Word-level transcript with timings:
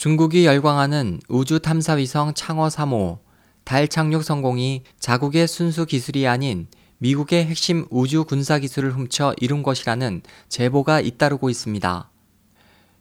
중국이 0.00 0.46
열광하는 0.46 1.20
우주 1.28 1.58
탐사위성 1.60 2.32
창어 2.32 2.68
3호 2.68 3.18
달 3.64 3.86
착륙 3.86 4.24
성공이 4.24 4.84
자국의 4.98 5.46
순수 5.46 5.84
기술이 5.84 6.26
아닌 6.26 6.68
미국의 6.96 7.44
핵심 7.44 7.84
우주 7.90 8.24
군사 8.24 8.58
기술을 8.58 8.94
훔쳐 8.94 9.34
이룬 9.42 9.62
것이라는 9.62 10.22
제보가 10.48 11.02
잇따르고 11.02 11.50
있습니다. 11.50 12.10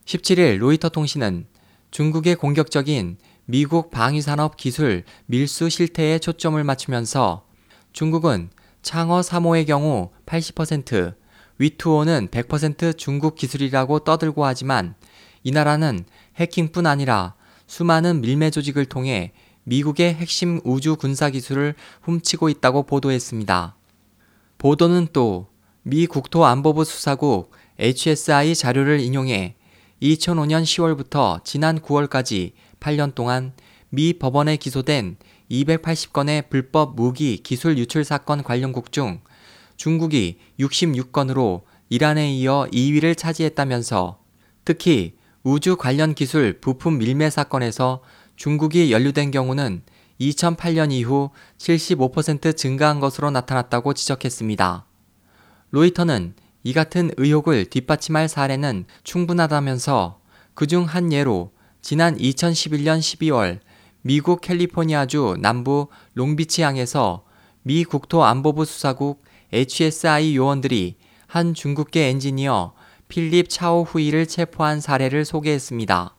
17일 0.03 0.57
로이터 0.57 0.89
통신은 0.89 1.45
중국의 1.91 2.35
공격적인 2.35 3.15
미국 3.45 3.91
방위산업 3.91 4.57
기술 4.57 5.05
밀수 5.27 5.69
실태에 5.69 6.19
초점을 6.19 6.61
맞추면서 6.61 7.45
중국은 7.93 8.49
창어 8.81 9.21
3호의 9.21 9.65
경우 9.65 10.09
80%, 10.25 11.15
위투호는 11.59 12.27
100% 12.27 12.97
중국 12.97 13.35
기술이라고 13.35 13.99
떠들고 13.99 14.43
하지만 14.43 14.95
이 15.43 15.51
나라는 15.51 16.03
해킹뿐 16.39 16.85
아니라 16.85 17.35
수많은 17.67 18.21
밀매 18.21 18.49
조직을 18.49 18.85
통해 18.85 19.33
미국의 19.63 20.15
핵심 20.15 20.59
우주 20.63 20.95
군사 20.95 21.29
기술을 21.29 21.75
훔치고 22.01 22.49
있다고 22.49 22.83
보도했습니다. 22.83 23.75
보도는 24.57 25.07
또 25.13 25.49
미 25.83 26.05
국토안보부 26.07 26.83
수사국 26.83 27.51
HSI 27.79 28.53
자료를 28.53 28.99
인용해 28.99 29.55
2005년 30.01 30.63
10월부터 30.63 31.43
지난 31.43 31.79
9월까지 31.79 32.51
8년 32.79 33.15
동안 33.15 33.53
미 33.89 34.13
법원에 34.13 34.57
기소된 34.57 35.17
280건의 35.49 36.49
불법 36.49 36.95
무기 36.95 37.37
기술 37.37 37.77
유출 37.77 38.03
사건 38.03 38.43
관련국 38.43 38.91
중 38.91 39.21
중국이 39.77 40.37
66건으로 40.59 41.63
이란에 41.89 42.33
이어 42.33 42.67
2위를 42.71 43.17
차지했다면서 43.17 44.19
특히 44.65 45.15
우주 45.51 45.77
관련 45.77 46.13
기술 46.13 46.59
부품 46.61 46.99
밀매 46.99 47.31
사건에서 47.31 48.01
중국이 48.35 48.91
연루된 48.91 49.31
경우는 49.31 49.81
2008년 50.21 50.91
이후 50.91 51.31
75% 51.57 52.55
증가한 52.55 52.99
것으로 52.99 53.31
나타났다고 53.31 53.95
지적했습니다. 53.95 54.85
로이터는 55.71 56.35
이 56.61 56.73
같은 56.73 57.09
의혹을 57.17 57.65
뒷받침할 57.65 58.29
사례는 58.29 58.85
충분하다면서 59.03 60.19
그중 60.53 60.83
한 60.83 61.11
예로 61.11 61.51
지난 61.81 62.15
2011년 62.15 62.99
12월 62.99 63.59
미국 64.03 64.41
캘리포니아주 64.41 65.37
남부 65.39 65.87
롱비치항에서 66.13 67.25
미 67.63 67.83
국토안보부 67.85 68.65
수사국 68.65 69.23
HSI 69.51 70.35
요원들이 70.35 70.97
한 71.25 71.55
중국계 71.55 72.07
엔지니어 72.09 72.73
필립 73.09 73.49
차오 73.49 73.85
후이를 73.85 74.27
체포한 74.27 74.79
사례를 74.79 75.25
소개했습니다. 75.25 76.15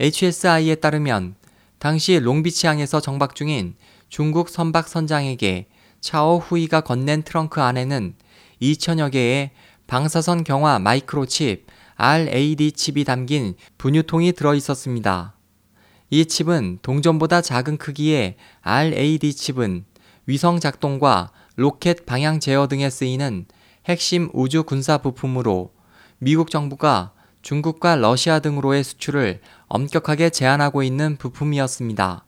HSI에 0.00 0.74
따르면 0.74 1.36
당시 1.78 2.18
롱비치항에서 2.18 3.00
정박 3.00 3.36
중인 3.36 3.76
중국 4.08 4.48
선박 4.48 4.88
선장에게 4.88 5.68
차오 6.00 6.40
후이가 6.40 6.80
건넨 6.80 7.22
트렁크 7.22 7.60
안에는 7.60 8.16
2천여 8.60 9.12
개의 9.12 9.52
방사선 9.86 10.42
경화 10.42 10.80
마이크로칩 10.80 11.66
RAD 11.94 12.72
칩이 12.72 13.04
담긴 13.04 13.54
분유통이 13.78 14.32
들어 14.32 14.56
있었습니다. 14.56 15.36
이 16.10 16.26
칩은 16.26 16.80
동전보다 16.82 17.40
작은 17.40 17.76
크기의 17.76 18.34
RAD 18.62 19.32
칩은 19.32 19.84
위성 20.26 20.58
작동과 20.58 21.30
로켓 21.54 22.04
방향 22.04 22.40
제어 22.40 22.66
등에 22.66 22.90
쓰이는 22.90 23.46
핵심 23.86 24.28
우주 24.32 24.64
군사 24.64 24.98
부품으로 24.98 25.72
미국 26.18 26.50
정부가 26.50 27.12
중국과 27.42 27.96
러시아 27.96 28.38
등으로의 28.38 28.82
수출을 28.84 29.40
엄격하게 29.66 30.30
제한하고 30.30 30.82
있는 30.82 31.16
부품이었습니다. 31.16 32.24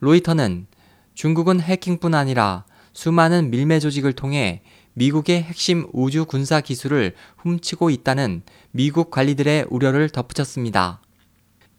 로이터는 0.00 0.66
중국은 1.14 1.60
해킹뿐 1.60 2.14
아니라 2.14 2.64
수많은 2.92 3.50
밀매 3.50 3.78
조직을 3.78 4.14
통해 4.14 4.62
미국의 4.94 5.42
핵심 5.42 5.86
우주 5.92 6.24
군사 6.24 6.60
기술을 6.60 7.14
훔치고 7.38 7.90
있다는 7.90 8.42
미국 8.72 9.10
관리들의 9.10 9.66
우려를 9.70 10.10
덧붙였습니다. 10.10 11.00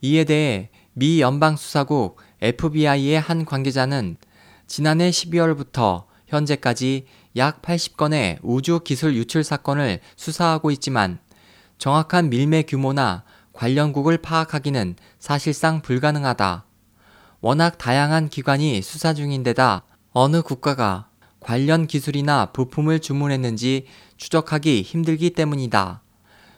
이에 0.01 0.23
대해 0.23 0.69
미 0.93 1.21
연방수사국 1.21 2.17
FBI의 2.41 3.19
한 3.19 3.45
관계자는 3.45 4.17
지난해 4.67 5.09
12월부터 5.09 6.05
현재까지 6.27 7.05
약 7.35 7.61
80건의 7.61 8.37
우주 8.43 8.81
기술 8.81 9.15
유출 9.15 9.43
사건을 9.43 9.99
수사하고 10.15 10.69
있지만 10.71 11.19
정확한 11.77 12.29
밀매 12.29 12.63
규모나 12.63 13.23
관련국을 13.53 14.17
파악하기는 14.19 14.95
사실상 15.19 15.81
불가능하다. 15.81 16.65
워낙 17.41 17.77
다양한 17.77 18.29
기관이 18.29 18.81
수사 18.81 19.13
중인데다 19.13 19.83
어느 20.11 20.41
국가가 20.41 21.09
관련 21.39 21.87
기술이나 21.87 22.47
부품을 22.47 22.99
주문했는지 22.99 23.87
추적하기 24.17 24.81
힘들기 24.83 25.31
때문이다. 25.31 26.01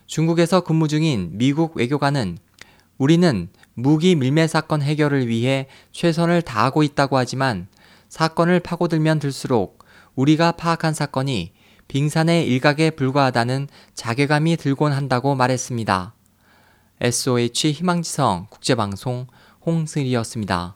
중국에서 0.05 0.61
근무 0.61 0.87
중인 0.87 1.31
미국 1.33 1.75
외교관은 1.75 2.37
우리는 2.97 3.49
무기 3.73 4.15
밀매 4.15 4.47
사건 4.47 4.81
해결을 4.81 5.27
위해 5.27 5.67
최선을 5.91 6.41
다하고 6.43 6.83
있다고 6.83 7.17
하지만 7.17 7.67
사건을 8.09 8.59
파고들면 8.59 9.19
들수록 9.19 9.74
우리가 10.15 10.53
파악한 10.53 10.93
사건이 10.93 11.53
빙산의 11.87 12.47
일각에 12.47 12.89
불과하다는 12.91 13.67
자괴감이 13.93 14.57
들곤 14.57 14.91
한다고 14.91 15.35
말했습니다. 15.35 16.13
SOH 17.01 17.73
희망지성 17.73 18.47
국제방송 18.49 19.27
홍슬이었습니다. 19.65 20.75